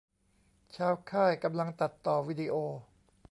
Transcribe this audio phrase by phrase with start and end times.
[0.75, 2.55] ชาวค่ายกำลังตัดต่อวีดิโอ